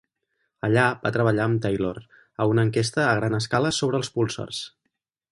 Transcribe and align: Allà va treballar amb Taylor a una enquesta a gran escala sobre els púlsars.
Allà 0.67 0.85
va 1.01 1.11
treballar 1.17 1.43
amb 1.49 1.59
Taylor 1.65 1.99
a 2.05 2.47
una 2.53 2.63
enquesta 2.69 3.05
a 3.09 3.11
gran 3.19 3.39
escala 3.41 3.73
sobre 3.81 4.01
els 4.03 4.09
púlsars. 4.17 4.63